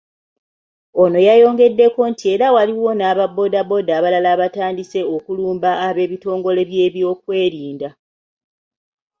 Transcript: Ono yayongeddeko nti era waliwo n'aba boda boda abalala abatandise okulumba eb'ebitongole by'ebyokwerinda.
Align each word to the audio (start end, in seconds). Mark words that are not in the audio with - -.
Ono 1.01 1.17
yayongeddeko 1.27 1.99
nti 2.11 2.25
era 2.33 2.47
waliwo 2.55 2.89
n'aba 2.95 3.25
boda 3.35 3.61
boda 3.69 3.91
abalala 3.99 4.29
abatandise 4.35 4.99
okulumba 5.15 5.69
eb'ebitongole 5.87 6.61
by'ebyokwerinda. 6.69 7.89